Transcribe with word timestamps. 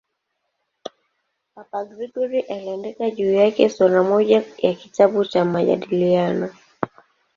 Papa 1.55 1.79
Gregori 1.85 2.39
I 2.39 2.53
aliandika 2.55 3.11
juu 3.11 3.33
yake 3.33 3.69
sura 3.69 4.03
moja 4.03 4.43
ya 4.57 4.73
kitabu 4.73 5.25
cha 5.25 5.45
"Majadiliano". 5.45 6.49